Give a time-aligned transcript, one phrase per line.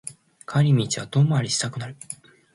[0.51, 1.95] 帰り道は遠回りしたくなる